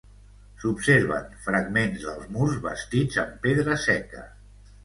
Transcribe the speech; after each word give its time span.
S'observen 0.63 1.27
fragments 1.43 2.01
dels 2.07 2.25
murs, 2.39 2.57
bastits 2.65 3.23
amb 3.25 3.39
pedra 3.45 3.81
seca. 3.89 4.27